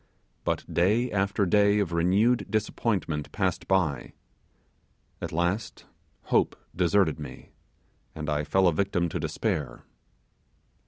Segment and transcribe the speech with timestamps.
[0.45, 4.13] But day after day of renewed disappointment passed by;
[5.21, 5.85] at last
[6.23, 7.51] hope deserted me,
[8.15, 9.83] and I fell a victim to despair.